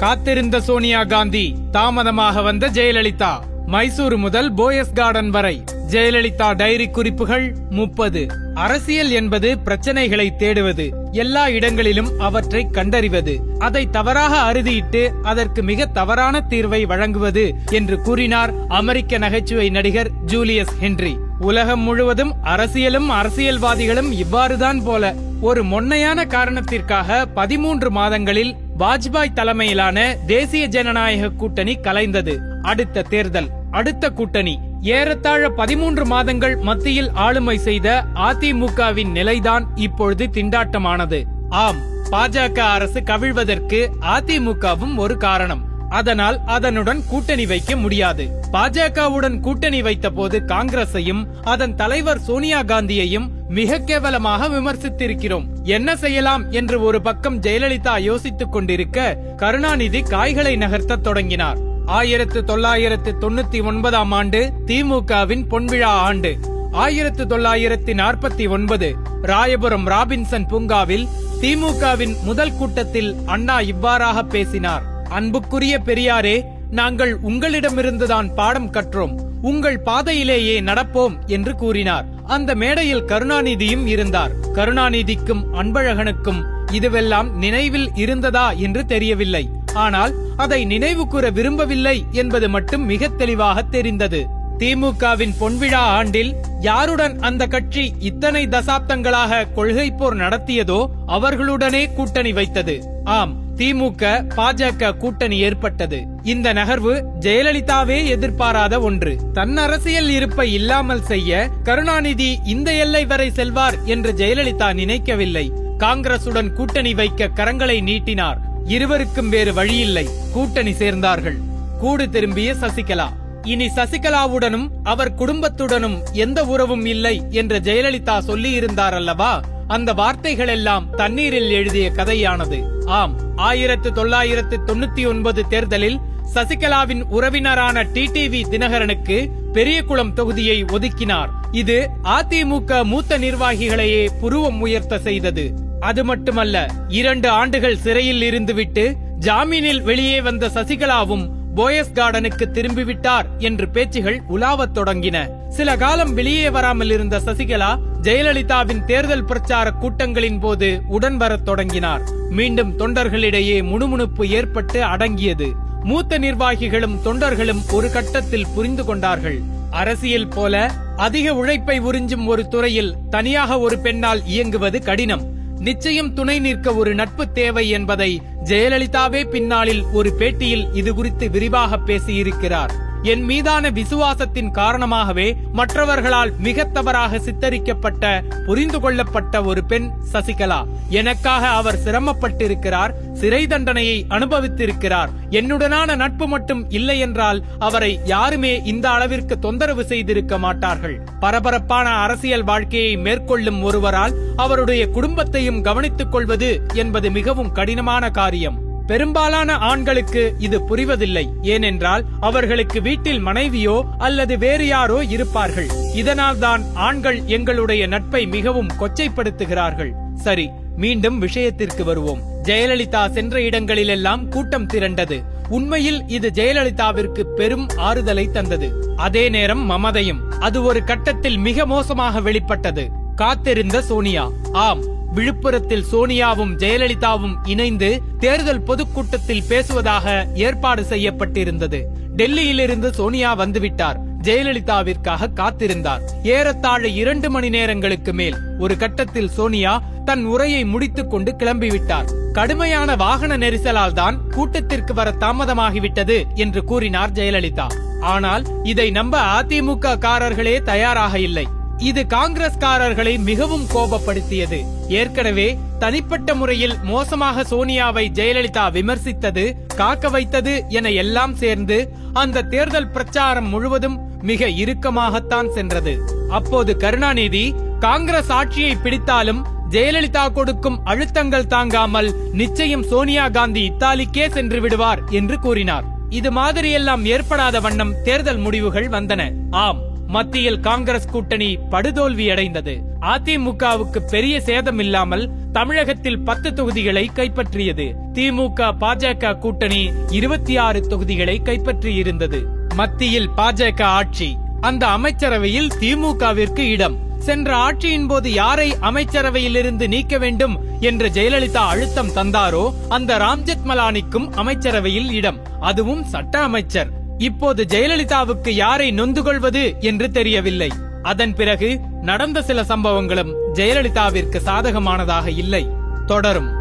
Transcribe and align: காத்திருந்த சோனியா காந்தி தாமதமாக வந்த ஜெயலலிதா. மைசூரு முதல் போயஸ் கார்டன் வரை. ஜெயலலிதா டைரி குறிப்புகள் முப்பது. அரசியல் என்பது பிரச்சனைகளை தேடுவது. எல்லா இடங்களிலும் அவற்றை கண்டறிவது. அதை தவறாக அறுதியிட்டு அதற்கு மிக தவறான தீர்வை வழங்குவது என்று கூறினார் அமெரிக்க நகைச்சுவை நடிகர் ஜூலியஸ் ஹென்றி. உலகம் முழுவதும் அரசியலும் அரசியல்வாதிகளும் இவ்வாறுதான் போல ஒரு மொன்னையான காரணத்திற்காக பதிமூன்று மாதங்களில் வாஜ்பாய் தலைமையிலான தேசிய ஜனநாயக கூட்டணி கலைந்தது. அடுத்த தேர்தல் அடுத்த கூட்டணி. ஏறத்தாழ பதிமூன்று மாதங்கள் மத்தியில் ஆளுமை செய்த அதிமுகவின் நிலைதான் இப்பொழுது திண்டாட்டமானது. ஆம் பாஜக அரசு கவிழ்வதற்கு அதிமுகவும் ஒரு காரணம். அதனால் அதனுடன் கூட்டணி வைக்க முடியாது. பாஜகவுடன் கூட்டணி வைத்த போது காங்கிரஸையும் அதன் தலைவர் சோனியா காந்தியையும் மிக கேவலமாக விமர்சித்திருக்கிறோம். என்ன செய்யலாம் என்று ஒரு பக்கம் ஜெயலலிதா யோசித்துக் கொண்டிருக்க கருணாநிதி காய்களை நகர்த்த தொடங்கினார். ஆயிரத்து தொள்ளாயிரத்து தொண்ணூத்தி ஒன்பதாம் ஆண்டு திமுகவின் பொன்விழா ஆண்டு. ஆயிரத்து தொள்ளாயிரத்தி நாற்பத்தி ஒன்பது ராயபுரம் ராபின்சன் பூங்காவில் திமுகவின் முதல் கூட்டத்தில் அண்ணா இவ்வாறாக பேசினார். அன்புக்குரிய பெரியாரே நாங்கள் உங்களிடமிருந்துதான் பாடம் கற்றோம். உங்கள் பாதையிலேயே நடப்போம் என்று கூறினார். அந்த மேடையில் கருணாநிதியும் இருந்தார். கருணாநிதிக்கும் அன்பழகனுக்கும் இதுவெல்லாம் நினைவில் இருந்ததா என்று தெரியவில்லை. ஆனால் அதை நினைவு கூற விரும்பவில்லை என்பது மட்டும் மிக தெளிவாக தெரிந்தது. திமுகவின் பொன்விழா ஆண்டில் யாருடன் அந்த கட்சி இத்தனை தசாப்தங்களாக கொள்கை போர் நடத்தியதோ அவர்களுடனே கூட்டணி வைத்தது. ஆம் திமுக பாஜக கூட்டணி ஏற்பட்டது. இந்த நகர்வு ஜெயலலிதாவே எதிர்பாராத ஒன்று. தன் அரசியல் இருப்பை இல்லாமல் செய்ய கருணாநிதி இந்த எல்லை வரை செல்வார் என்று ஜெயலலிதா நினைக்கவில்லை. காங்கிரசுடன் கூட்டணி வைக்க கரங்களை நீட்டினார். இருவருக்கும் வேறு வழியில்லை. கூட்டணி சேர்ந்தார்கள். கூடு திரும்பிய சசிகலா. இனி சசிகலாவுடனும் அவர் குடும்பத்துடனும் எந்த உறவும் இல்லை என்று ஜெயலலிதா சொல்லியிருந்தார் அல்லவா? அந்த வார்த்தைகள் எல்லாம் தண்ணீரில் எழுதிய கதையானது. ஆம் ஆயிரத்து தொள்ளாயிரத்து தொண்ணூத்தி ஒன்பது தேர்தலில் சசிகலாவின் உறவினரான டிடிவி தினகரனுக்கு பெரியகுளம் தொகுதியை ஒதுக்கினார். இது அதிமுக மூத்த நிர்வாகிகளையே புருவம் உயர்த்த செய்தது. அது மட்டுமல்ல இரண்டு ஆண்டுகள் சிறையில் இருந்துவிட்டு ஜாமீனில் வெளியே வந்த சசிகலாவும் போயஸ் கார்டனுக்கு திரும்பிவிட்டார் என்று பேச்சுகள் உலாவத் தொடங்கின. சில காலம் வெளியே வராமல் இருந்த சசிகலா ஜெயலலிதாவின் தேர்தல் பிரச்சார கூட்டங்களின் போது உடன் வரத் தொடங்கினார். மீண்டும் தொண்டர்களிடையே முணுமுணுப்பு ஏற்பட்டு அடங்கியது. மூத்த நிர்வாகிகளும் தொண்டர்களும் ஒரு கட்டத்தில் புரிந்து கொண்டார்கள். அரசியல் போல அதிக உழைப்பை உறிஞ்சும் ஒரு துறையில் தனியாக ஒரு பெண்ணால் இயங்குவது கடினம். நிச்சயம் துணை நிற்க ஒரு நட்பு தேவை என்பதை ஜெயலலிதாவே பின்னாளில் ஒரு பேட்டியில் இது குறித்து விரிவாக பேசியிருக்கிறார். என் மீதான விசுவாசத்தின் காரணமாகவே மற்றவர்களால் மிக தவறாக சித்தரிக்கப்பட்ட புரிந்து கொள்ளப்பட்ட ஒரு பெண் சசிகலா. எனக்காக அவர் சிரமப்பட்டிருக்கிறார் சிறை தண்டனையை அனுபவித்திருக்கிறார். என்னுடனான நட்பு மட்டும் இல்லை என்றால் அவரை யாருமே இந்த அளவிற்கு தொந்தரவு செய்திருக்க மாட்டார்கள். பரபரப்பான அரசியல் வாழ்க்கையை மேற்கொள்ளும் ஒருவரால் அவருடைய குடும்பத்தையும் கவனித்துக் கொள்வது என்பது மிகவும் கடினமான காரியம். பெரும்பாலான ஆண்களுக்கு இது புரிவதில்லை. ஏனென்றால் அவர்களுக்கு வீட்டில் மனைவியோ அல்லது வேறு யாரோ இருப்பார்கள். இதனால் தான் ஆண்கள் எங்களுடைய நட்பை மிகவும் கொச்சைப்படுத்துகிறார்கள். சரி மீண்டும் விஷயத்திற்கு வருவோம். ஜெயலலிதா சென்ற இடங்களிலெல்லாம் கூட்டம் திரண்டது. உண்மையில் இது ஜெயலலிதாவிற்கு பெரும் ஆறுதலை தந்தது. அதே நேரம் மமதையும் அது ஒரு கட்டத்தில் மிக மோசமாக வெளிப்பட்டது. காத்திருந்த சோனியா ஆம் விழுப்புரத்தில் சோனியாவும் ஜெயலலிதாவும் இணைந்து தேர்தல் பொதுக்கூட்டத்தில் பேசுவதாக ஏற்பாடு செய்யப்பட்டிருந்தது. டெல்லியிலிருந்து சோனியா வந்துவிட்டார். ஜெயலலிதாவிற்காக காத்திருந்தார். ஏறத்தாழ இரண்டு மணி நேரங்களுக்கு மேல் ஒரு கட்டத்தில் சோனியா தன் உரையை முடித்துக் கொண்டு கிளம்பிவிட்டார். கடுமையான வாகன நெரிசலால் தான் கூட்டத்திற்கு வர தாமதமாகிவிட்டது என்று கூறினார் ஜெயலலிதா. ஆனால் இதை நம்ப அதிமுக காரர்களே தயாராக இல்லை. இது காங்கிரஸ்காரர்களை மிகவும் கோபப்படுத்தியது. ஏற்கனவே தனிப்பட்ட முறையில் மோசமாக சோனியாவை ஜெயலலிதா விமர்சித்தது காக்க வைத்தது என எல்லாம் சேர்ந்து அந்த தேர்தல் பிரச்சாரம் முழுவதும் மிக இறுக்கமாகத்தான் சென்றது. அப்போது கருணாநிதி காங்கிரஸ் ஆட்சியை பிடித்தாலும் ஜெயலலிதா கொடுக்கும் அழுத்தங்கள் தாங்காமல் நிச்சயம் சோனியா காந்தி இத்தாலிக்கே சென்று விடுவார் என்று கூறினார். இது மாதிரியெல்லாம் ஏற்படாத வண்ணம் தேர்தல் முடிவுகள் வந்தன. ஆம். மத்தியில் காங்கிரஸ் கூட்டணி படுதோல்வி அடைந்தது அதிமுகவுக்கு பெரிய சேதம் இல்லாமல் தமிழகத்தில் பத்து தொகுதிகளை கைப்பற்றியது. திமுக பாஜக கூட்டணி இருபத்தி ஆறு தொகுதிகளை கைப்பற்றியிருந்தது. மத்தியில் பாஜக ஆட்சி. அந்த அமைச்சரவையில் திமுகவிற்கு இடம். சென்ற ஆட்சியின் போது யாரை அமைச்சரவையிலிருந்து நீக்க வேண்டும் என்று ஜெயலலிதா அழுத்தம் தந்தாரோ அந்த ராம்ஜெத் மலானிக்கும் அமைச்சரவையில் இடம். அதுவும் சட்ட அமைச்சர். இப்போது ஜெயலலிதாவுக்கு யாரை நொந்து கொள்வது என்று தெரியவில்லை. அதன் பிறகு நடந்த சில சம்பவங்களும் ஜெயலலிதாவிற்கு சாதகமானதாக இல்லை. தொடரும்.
காத்திருந்த 0.00 0.60
சோனியா 0.60 1.04
காந்தி 1.04 1.56
தாமதமாக 1.70 2.42
வந்த 2.42 2.68
ஜெயலலிதா. 2.68 3.40
மைசூரு 3.66 4.16
முதல் 4.16 4.54
போயஸ் 4.54 4.92
கார்டன் 4.94 5.30
வரை. 5.30 5.64
ஜெயலலிதா 5.90 6.54
டைரி 6.56 6.88
குறிப்புகள் 6.88 7.54
முப்பது. 7.70 8.26
அரசியல் 8.54 9.10
என்பது 9.10 9.58
பிரச்சனைகளை 9.64 10.30
தேடுவது. 10.38 11.12
எல்லா 11.12 11.48
இடங்களிலும் 11.48 12.18
அவற்றை 12.18 12.66
கண்டறிவது. 12.70 13.42
அதை 13.58 13.90
தவறாக 13.90 14.52
அறுதியிட்டு 14.52 15.12
அதற்கு 15.22 15.62
மிக 15.62 15.86
தவறான 15.86 16.44
தீர்வை 16.48 16.86
வழங்குவது 16.86 17.54
என்று 17.70 18.00
கூறினார் 18.00 18.52
அமெரிக்க 18.68 19.18
நகைச்சுவை 19.18 19.70
நடிகர் 19.70 20.10
ஜூலியஸ் 20.26 20.78
ஹென்றி. 20.80 21.16
உலகம் 21.40 21.80
முழுவதும் 21.80 22.34
அரசியலும் 22.44 23.10
அரசியல்வாதிகளும் 23.10 24.12
இவ்வாறுதான் 24.12 24.82
போல 24.84 25.14
ஒரு 25.40 25.64
மொன்னையான 25.64 26.26
காரணத்திற்காக 26.26 27.26
பதிமூன்று 27.26 27.90
மாதங்களில் 27.90 28.56
வாஜ்பாய் 28.80 29.32
தலைமையிலான 29.32 30.16
தேசிய 30.26 30.66
ஜனநாயக 30.66 31.28
கூட்டணி 31.28 31.76
கலைந்தது. 31.76 32.34
அடுத்த 32.62 33.02
தேர்தல் 33.02 33.48
அடுத்த 33.70 34.10
கூட்டணி. 34.10 34.58
ஏறத்தாழ 34.82 35.50
பதிமூன்று 35.50 36.06
மாதங்கள் 36.06 36.56
மத்தியில் 36.56 37.10
ஆளுமை 37.12 37.58
செய்த 37.58 38.04
அதிமுகவின் 38.14 39.10
நிலைதான் 39.10 39.66
இப்பொழுது 39.74 40.26
திண்டாட்டமானது. 40.26 41.22
ஆம் 41.48 41.76
பாஜக 42.10 42.58
அரசு 42.58 43.00
கவிழ்வதற்கு 43.00 43.90
அதிமுகவும் 44.00 44.96
ஒரு 44.96 45.16
காரணம். 45.16 45.62
அதனால் 45.88 46.40
அதனுடன் 46.46 47.02
கூட்டணி 47.08 47.46
வைக்க 47.46 47.76
முடியாது. 47.76 48.42
பாஜகவுடன் 48.52 49.40
கூட்டணி 49.40 49.82
வைத்த 49.82 50.10
போது 50.10 50.42
காங்கிரஸையும் 50.46 51.26
அதன் 51.42 51.74
தலைவர் 51.74 52.20
சோனியா 52.20 52.62
காந்தியையும் 52.62 53.28
மிக 53.50 53.78
கேவலமாக 53.78 54.48
விமர்சித்திருக்கிறோம். 54.48 55.46
என்ன 55.62 55.96
செய்யலாம் 55.96 56.50
என்று 56.50 56.82
ஒரு 56.82 57.02
பக்கம் 57.02 57.40
ஜெயலலிதா 57.40 58.00
யோசித்துக் 58.00 58.52
கொண்டிருக்க 58.52 59.18
கருணாநிதி 59.36 60.00
காய்களை 60.02 60.56
நகர்த்த 60.56 61.00
தொடங்கினார். 61.00 61.58
ஆயிரத்து 61.86 62.44
தொள்ளாயிரத்து 62.44 63.14
தொண்ணூத்தி 63.20 63.64
ஒன்பதாம் 63.64 64.12
ஆண்டு 64.12 64.52
திமுகவின் 64.66 65.44
பொன்விழா 65.50 65.92
ஆண்டு. 66.08 66.38
ஆயிரத்து 66.70 67.24
தொள்ளாயிரத்தி 67.24 67.94
நாற்பத்தி 67.94 68.48
ஒன்பது 68.48 68.94
ராயபுரம் 69.22 69.86
ராபின்சன் 69.86 70.48
பூங்காவில் 70.48 71.08
திமுகவின் 71.40 72.22
முதல் 72.22 72.56
கூட்டத்தில் 72.56 73.16
அண்ணா 73.26 73.60
இவ்வாறாக 73.60 74.22
பேசினார். 74.22 74.82
அன்புக்குரிய 75.08 75.80
பெரியாரே 75.84 76.42
நாங்கள் 76.70 77.20
உங்களிடமிருந்துதான் 77.20 78.34
பாடம் 78.34 78.72
கற்றோம். 78.72 79.28
உங்கள் 79.42 79.80
பாதையிலேயே 79.80 80.60
நடப்போம் 80.60 81.26
என்று 81.26 81.54
கூறினார். 81.54 82.06
அந்த 82.30 82.54
மேடையில் 82.54 83.04
கருணாநிதியும் 83.04 83.86
இருந்தார். 83.86 84.32
கருணாநிதிக்கும் 84.54 85.42
அன்பழகனுக்கும் 85.52 86.40
இதுவெல்லாம் 86.72 87.30
நினைவில் 87.32 87.88
இருந்ததா 87.94 88.50
என்று 88.50 88.86
தெரியவில்லை. 88.86 89.44
ஆனால் 89.74 90.12
அதை 90.36 90.64
நினைவு 90.64 91.06
கூற 91.06 91.30
விரும்பவில்லை 91.30 92.04
என்பது 92.12 92.48
மட்டும் 92.48 92.84
மிக 92.84 93.08
தெளிவாக 93.08 93.62
தெரிந்தது. 93.62 94.20
திமுகவின் 94.58 95.34
பொன்விழா 95.40 95.82
ஆண்டில் 95.98 96.32
யாருடன் 96.60 97.18
அந்த 97.18 97.46
கட்சி 97.46 97.94
இத்தனை 97.98 98.46
தசாப்தங்களாக 98.46 99.52
கொள்கை 99.54 99.90
போர் 99.90 100.16
நடத்தியதோ 100.16 100.80
அவர்களுடனே 101.06 101.94
கூட்டணி 101.94 102.32
வைத்தது. 102.32 102.76
ஆம் 103.04 103.39
திமுக 103.60 104.02
பாஜக 104.36 104.96
கூட்டணி 104.96 105.38
ஏற்பட்டது. 105.38 106.06
இந்த 106.22 106.52
நகர்வு 106.52 107.04
ஜெயலலிதாவே 107.20 108.08
எதிர்பாராத 108.08 108.80
ஒன்று. 108.80 109.18
தன் 109.32 109.56
அரசியல் 109.56 110.08
இருப்பை 110.08 110.52
இல்லாமல் 110.52 111.02
செய்ய 111.02 111.48
கருணாநிதி 111.62 112.38
இந்த 112.44 112.72
எல்லை 112.72 113.06
வரை 113.06 113.30
செல்வார் 113.30 113.74
என்று 113.84 114.12
ஜெயலலிதா 114.12 114.74
நினைக்கவில்லை. 114.74 115.52
காங்கிரசுடன் 115.78 116.52
கூட்டணி 116.52 116.94
வைக்க 116.94 117.28
கரங்களை 117.34 117.82
நீட்டினார். 117.82 118.38
இருவருக்கும் 118.64 119.28
வேறு 119.28 119.54
வழியில்லை. 119.54 120.08
கூட்டணி 120.32 120.72
சேர்ந்தார்கள். 120.72 121.36
கூடு 121.80 122.10
திரும்பிய 122.10 122.54
சசிகலா. 122.54 123.08
இனி 123.42 123.66
சசிகலாவுடனும் 123.66 124.68
அவர் 124.82 125.14
குடும்பத்துடனும் 125.14 125.98
எந்த 126.12 126.44
உறவும் 126.44 126.84
இல்லை 126.84 127.22
என்று 127.30 127.58
ஜெயலலிதா 127.58 128.18
சொல்லியிருந்தார் 128.26 128.92
அல்லவா? 128.92 129.42
அந்த 129.74 129.92
வார்த்தைகள் 129.92 130.48
எல்லாம் 130.48 130.90
தண்ணீரில் 130.90 131.50
எழுதிய 131.50 131.90
கதையானது. 131.90 132.58
ஆம் 132.84 133.14
ஆயிரத்து 133.36 133.92
தொள்ளாயிரத்து 133.92 134.60
தொண்ணூத்தி 134.66 135.06
ஒன்பது 135.06 135.48
தேர்தலில் 135.48 135.98
சசிகலாவின் 136.34 137.02
உறவினரான 137.10 137.84
டிடிவி 137.92 138.40
தினகரனுக்கு 138.50 139.30
பெரியகுளம் 139.52 140.14
தொகுதியை 140.14 140.64
ஒதுக்கினார். 140.64 141.30
இது 141.52 141.90
அதிமுக 142.04 142.84
மூத்த 142.84 143.18
நிர்வாகிகளையே 143.18 144.08
புருவம் 144.20 144.60
உயர்த்த 144.60 144.98
செய்தது. 144.98 145.54
அது 145.80 146.04
மட்டுமல்ல 146.04 146.66
இரண்டு 146.88 147.28
ஆண்டுகள் 147.28 147.76
சிறையில் 147.76 148.22
இருந்துவிட்டு 148.30 148.94
ஜாமீனில் 149.18 149.82
வெளியே 149.82 150.20
வந்த 150.20 150.48
சசிகலாவும் 150.48 151.24
போயஸ் 151.56 151.94
கார்டனுக்கு 151.94 152.44
திரும்பிவிட்டார் 152.56 153.26
என்று 153.38 153.68
பேச்சுகள் 153.68 154.20
உலாவத் 154.28 154.74
தொடங்கின. 154.74 155.48
சில 155.48 155.76
காலம் 155.76 156.14
வெளியே 156.14 156.50
வராமல் 156.50 156.90
இருந்த 156.90 157.20
சசிகலா 157.20 157.70
ஜெயலலிதாவின் 158.02 158.84
தேர்தல் 158.84 159.24
பிரச்சார 159.24 159.70
கூட்டங்களின் 159.70 160.40
போது 160.40 160.80
உடன் 160.88 161.16
வரத் 161.16 161.44
தொடங்கினார். 161.44 162.02
மீண்டும் 162.30 162.78
தொண்டர்களிடையே 162.78 163.62
முணுமுணுப்பு 163.62 164.28
ஏற்பட்டு 164.28 164.84
அடங்கியது. 164.84 165.52
மூத்த 165.82 166.18
நிர்வாகிகளும் 166.18 166.96
தொண்டர்களும் 167.04 167.72
ஒரு 167.72 167.90
கட்டத்தில் 167.90 168.46
புரிந்து 168.54 168.84
கொண்டார்கள். 168.84 169.38
அரசியல் 169.70 170.28
போல 170.28 170.70
அதிக 170.96 171.34
உழைப்பை 171.34 171.80
உறிஞ்சும் 171.80 172.26
ஒரு 172.26 172.48
துறையில் 172.48 172.96
தனியாக 173.10 173.58
ஒரு 173.58 173.78
பெண்ணால் 173.78 174.26
இயங்குவது 174.26 174.82
கடினம். 174.82 175.24
நிச்சயம் 175.58 176.14
துணை 176.14 176.38
நிற்க 176.38 176.74
ஒரு 176.74 176.94
நட்பு 176.94 177.32
தேவை 177.32 177.68
என்பதை 177.68 178.22
ஜெயலலிதாவே 178.44 179.30
பின்னாளில் 179.30 179.82
ஒரு 179.92 180.12
பேட்டியில் 180.18 180.76
இது 180.76 180.94
குறித்து 180.94 181.30
விரிவாக 181.30 181.76
பேசியிருக்கிறார். 181.76 182.70
என் 183.02 183.22
மீதான 183.22 183.70
விசுவாசத்தின் 183.70 184.50
காரணமாகவே 184.50 185.36
மற்றவர்களால் 185.52 186.32
மிக 186.38 186.64
தவறாக 186.64 187.18
சித்தரிக்கப்பட்ட 187.18 188.22
புரிந்து 188.46 188.80
கொள்ளப்பட்ட 188.80 189.42
ஒரு 189.42 189.64
பெண் 189.64 189.90
சசிகலா. 190.12 190.64
எனக்காக 190.88 191.48
அவர் 191.48 191.78
சிரமப்பட்டிருக்கிறார் 191.84 192.90
சிறை 193.12 193.46
தண்டனையை 193.46 194.06
அனுபவித்திருக்கிறார். 194.08 195.08
என்னுடனான 195.30 195.96
நட்பு 195.96 196.26
மட்டும் 196.26 196.70
இல்லை 196.70 196.98
என்றால் 196.98 197.42
அவரை 197.58 198.00
யாருமே 198.04 198.62
இந்த 198.64 198.90
அளவிற்கு 198.90 199.38
தொந்தரவு 199.38 199.84
செய்திருக்க 199.84 200.38
மாட்டார்கள். 200.38 201.00
பரபரப்பான 201.20 201.88
அரசியல் 201.88 202.44
வாழ்க்கையை 202.44 202.96
மேற்கொள்ளும் 202.96 203.62
ஒருவரால் 203.62 204.14
அவருடைய 204.36 204.88
குடும்பத்தையும் 204.88 205.62
கவனித்துக் 205.62 206.12
கொள்வது 206.12 206.62
என்பது 206.74 207.10
மிகவும் 207.10 207.52
கடினமான 207.52 208.10
காரியம். 208.10 208.68
பெரும்பாலான 208.90 209.56
ஆண்களுக்கு 209.70 210.22
இது 210.46 210.58
புரிவதில்லை. 210.68 211.24
ஏனென்றால் 211.54 212.04
அவர்களுக்கு 212.28 212.78
வீட்டில் 212.86 213.20
மனைவியோ 213.28 213.76
அல்லது 214.06 214.34
வேறு 214.44 214.66
யாரோ 214.66 214.98
இருப்பார்கள். 215.14 215.68
இதனால் 216.00 216.38
தான் 216.38 216.62
ஆண்கள் 216.86 217.18
எங்களுடைய 217.36 217.82
நட்பை 217.86 218.22
மிகவும் 218.36 218.72
கொச்சைப்படுத்துகிறார்கள். 218.80 219.92
சரி 220.26 220.46
மீண்டும் 220.82 221.18
விஷயத்திற்கு 221.18 221.84
வருவோம். 221.84 222.22
ஜெயலலிதா 222.48 223.02
சென்ற 223.16 223.36
இடங்களிலெல்லாம் 223.48 224.22
கூட்டம் 224.28 224.68
திரண்டது. 224.74 225.18
உண்மையில் 225.56 226.00
இது 226.16 226.28
ஜெயலலிதாவிற்கு 226.38 227.22
பெரும் 227.38 227.66
ஆறுதலை 227.88 228.26
தந்தது. 228.30 228.68
அதே 229.06 229.24
நேரம் 229.36 229.64
மமதையும் 229.70 230.22
அது 230.46 230.58
ஒரு 230.62 230.82
கட்டத்தில் 230.90 231.38
மிக 231.48 231.66
மோசமாக 231.66 232.20
வெளிப்பட்டது. 232.20 232.84
காத்திருந்த 233.22 233.78
சோனியா 233.90 234.24
ஆம் 234.66 234.82
விழுப்புரத்தில் 235.14 235.84
சோனியாவும் 235.92 236.52
ஜெயலலிதாவும் 236.56 237.34
இணைந்து 237.44 238.02
தேர்தல் 238.18 238.62
பொதுக்கூட்டத்தில் 238.62 239.44
பேசுவதாக 239.48 240.26
ஏற்பாடு 240.34 240.82
செய்யப்பட்டிருந்தது. 240.82 241.82
டெல்லியிலிருந்து 242.16 242.90
சோனியா 242.90 243.38
வந்துவிட்டார். 243.38 243.98
ஜெயலலிதாவிற்காக 244.22 245.30
காத்திருந்தார். 245.34 246.00
ஏறத்தாழ 246.22 246.88
இரண்டு 246.88 247.30
மணி 247.30 247.48
நேரங்களுக்கு 247.48 248.12
மேல் 248.12 248.34
ஒரு 248.58 248.76
கட்டத்தில் 248.76 249.30
சோனியா 249.30 249.82
தன் 250.04 250.24
உரையை 250.24 250.64
முடித்துக் 250.64 251.10
கொண்டு 251.10 251.34
கிளம்பிவிட்டார். 251.38 252.32
கடுமையான 252.32 252.96
வாகன 252.96 253.36
நெரிசலால் 253.36 253.92
தான் 253.92 254.28
கூட்டத்திற்கு 254.28 254.94
வர 254.94 255.14
தாமதமாகிவிட்டது 255.20 256.22
என்று 256.34 256.64
கூறினார் 256.64 257.12
ஜெயலலிதா. 257.12 257.66
ஆனால் 258.00 258.44
இதை 258.62 258.90
நம்ப 258.90 259.42
அதிமுக 259.42 259.98
காரர்களே 259.98 260.62
தயாராக 260.62 261.18
இல்லை. 261.18 261.46
இது 261.80 262.06
காங்கிரஸ்காரர்களை 262.08 263.18
மிகவும் 263.18 263.66
கோபப்படுத்தியது. 263.74 264.64
ஏற்கனவே 264.88 265.58
தனிப்பட்ட 265.78 266.34
முறையில் 266.34 266.76
மோசமாக 266.82 267.42
சோனியாவை 267.42 268.08
ஜெயலலிதா 268.12 268.70
விமர்சித்தது 268.72 269.66
காக்க 269.76 270.08
வைத்தது 270.08 270.64
என 270.68 270.90
எல்லாம் 270.90 271.34
சேர்ந்து 271.34 271.92
அந்த 272.12 272.42
தேர்தல் 272.42 272.88
பிரச்சாரம் 272.88 273.48
முழுவதும் 273.48 273.98
மிக 274.22 274.46
இறுக்கமாகத்தான் 274.46 275.52
சென்றது. 275.52 275.98
அப்போது 276.28 276.76
கருணாநிதி 276.76 277.54
காங்கிரஸ் 277.80 278.30
ஆட்சியை 278.30 278.76
பிடித்தாலும் 278.76 279.44
ஜெயலலிதா 279.70 280.32
கொடுக்கும் 280.32 280.80
அழுத்தங்கள் 280.84 281.46
தாங்காமல் 281.46 282.14
நிச்சயம் 282.32 282.82
சோனியா 282.82 283.28
காந்தி 283.28 283.70
இத்தாலிக்கே 283.70 284.30
சென்று 284.30 284.60
விடுவார் 284.60 285.02
என்று 285.10 285.38
கூறினார். 285.38 285.84
இது 286.08 286.30
மாதிரியெல்லாம் 286.30 287.04
ஏற்படாத 287.04 287.60
வண்ணம் 287.60 288.02
தேர்தல் 288.02 288.38
முடிவுகள் 288.38 288.88
வந்தன. 288.88 289.32
ஆம். 289.50 289.89
மத்தியில் 290.10 290.60
காங்கிரஸ் 290.60 291.10
கூட்டணி 291.10 291.58
படுதோல்வி 291.70 292.30
அடைந்தது 292.30 292.82
அதிமுகவுக்கு 293.00 293.98
பெரிய 294.10 294.40
சேதம் 294.40 294.78
இல்லாமல் 294.78 295.30
தமிழகத்தில் 295.52 296.18
பத்து 296.18 296.54
தொகுதிகளை 296.54 297.10
கைப்பற்றியது. 297.14 297.92
திமுக 298.14 298.72
பாஜக 298.80 299.38
கூட்டணி 299.38 299.90
இருபத்தி 300.10 300.56
ஆறு 300.56 300.80
தொகுதிகளை 300.80 301.40
கைப்பற்றியிருந்தது. 301.44 302.44
மத்தியில் 302.74 303.30
பாஜக 303.36 303.82
ஆட்சி. 303.82 304.36
அந்த 304.60 304.86
அமைச்சரவையில் 304.86 305.68
திமுகவிற்கு 305.80 306.58
இடம். 306.58 306.96
சென்ற 307.18 307.56
ஆட்சியின் 307.56 308.08
போது 308.08 308.32
யாரை 308.32 308.72
அமைச்சரவையிலிருந்து 308.72 309.88
நீக்க 309.88 310.18
வேண்டும் 310.18 310.58
என்று 310.80 311.08
ஜெயலலிதா 311.08 311.66
அழுத்தம் 311.72 312.14
தந்தாரோ 312.14 312.72
அந்த 312.88 313.18
ராம்ஜெத் 313.18 313.66
மலானிக்கும் 313.66 314.30
அமைச்சரவையில் 314.30 315.12
இடம். 315.12 315.38
அதுவும் 315.60 316.04
சட்ட 316.04 316.38
அமைச்சர். 316.38 316.99
இப்போது 317.20 317.66
ஜெயலலிதாவுக்கு 317.68 318.48
யாரை 318.48 318.90
நொந்து 318.90 319.22
கொள்வது 319.22 319.76
என்று 319.80 320.10
தெரியவில்லை. 320.10 320.70
அதன் 321.02 321.34
பிறகு 321.34 321.80
நடந்த 322.02 322.42
சில 322.42 322.62
சம்பவங்களும் 322.62 323.32
ஜெயலலிதாவிற்கு 323.54 324.38
சாதகமானதாக 324.44 325.26
இல்லை. 325.26 325.68
தொடரும். 326.06 326.59